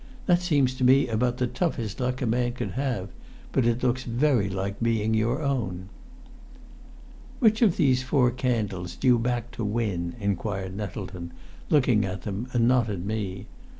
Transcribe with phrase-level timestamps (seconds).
[0.25, 3.09] That seems to me about the toughest luck a man could have,
[3.51, 5.89] but it looks very like being your own."
[7.37, 11.33] "Which of these four candles do you back to win?" inquired Nettleton,
[11.69, 13.45] looking at them and not at me.